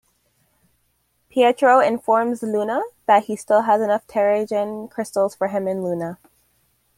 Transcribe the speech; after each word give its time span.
Pietro 1.29 1.79
informs 1.79 2.41
Luna 2.41 2.81
that 3.05 3.25
he 3.25 3.35
still 3.35 3.61
has 3.61 3.81
enough 3.81 4.07
Terrigen 4.07 4.89
Crystals 4.89 5.35
for 5.35 5.49
him 5.49 5.67
and 5.67 5.83
Luna. 5.83 6.17